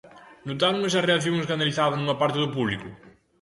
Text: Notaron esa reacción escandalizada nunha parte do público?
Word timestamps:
Notaron 0.47 0.81
esa 0.89 1.05
reacción 1.09 1.35
escandalizada 1.37 1.95
nunha 1.97 2.19
parte 2.21 2.37
do 2.43 2.53
público? 2.55 2.87